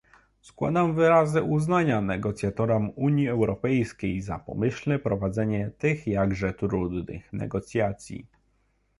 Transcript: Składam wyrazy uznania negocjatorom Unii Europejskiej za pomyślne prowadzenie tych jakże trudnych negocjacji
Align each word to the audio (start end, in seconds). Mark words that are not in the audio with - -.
Składam 0.41 0.95
wyrazy 0.95 1.43
uznania 1.43 2.01
negocjatorom 2.01 2.91
Unii 2.95 3.29
Europejskiej 3.29 4.21
za 4.21 4.39
pomyślne 4.39 4.99
prowadzenie 4.99 5.71
tych 5.77 6.07
jakże 6.07 6.53
trudnych 6.53 7.33
negocjacji 7.33 8.25